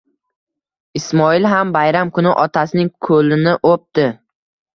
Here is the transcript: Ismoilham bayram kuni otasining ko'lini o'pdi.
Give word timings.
Ismoilham 0.99 1.73
bayram 1.75 2.09
kuni 2.15 2.33
otasining 2.45 2.91
ko'lini 3.11 3.55
o'pdi. 3.75 4.09